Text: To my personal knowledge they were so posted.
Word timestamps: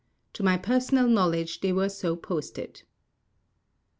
To 0.33 0.41
my 0.41 0.57
personal 0.57 1.07
knowledge 1.07 1.61
they 1.61 1.71
were 1.71 1.87
so 1.87 2.15
posted. 2.15 2.81